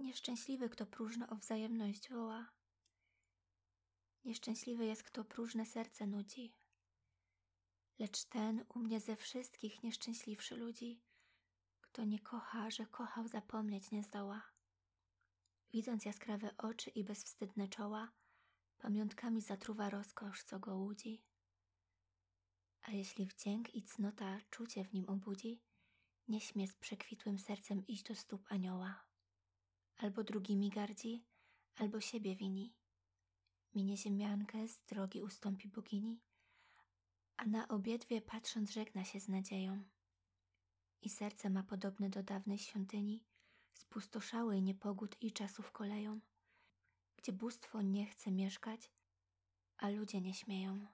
[0.00, 2.50] Nieszczęśliwy, kto próżno o wzajemność woła.
[4.24, 6.54] Nieszczęśliwy jest, kto próżne serce nudzi.
[7.98, 11.02] Lecz ten u mnie ze wszystkich nieszczęśliwszy ludzi,
[11.80, 14.42] kto nie kocha, że kochał zapomnieć nie zdoła.
[15.72, 18.12] Widząc jaskrawe oczy i bezwstydne czoła,
[18.78, 21.24] pamiątkami zatruwa rozkosz, co go łudzi.
[22.82, 25.62] A jeśli wdzięk i cnota czucie w nim obudzi,
[26.28, 29.09] nie śmie z przekwitłym sercem iść do stóp anioła.
[30.02, 31.24] Albo drugimi gardzi,
[31.76, 32.74] albo siebie wini.
[33.74, 36.20] Minie ziemiankę, z drogi ustąpi bogini,
[37.36, 39.84] a na obiedwie patrząc żegna się z nadzieją.
[41.02, 43.24] I serce ma podobne do dawnej świątyni,
[43.72, 46.20] spustoszałej niepogód i czasów koleją,
[47.16, 48.90] gdzie bóstwo nie chce mieszkać,
[49.76, 50.86] a ludzie nie śmieją.